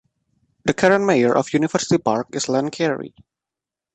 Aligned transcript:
The 0.65 0.73
current 0.73 1.05
mayor 1.05 1.37
of 1.37 1.53
University 1.53 1.99
Park 2.01 2.29
is 2.33 2.49
Len 2.49 2.71
Carey. 2.71 3.13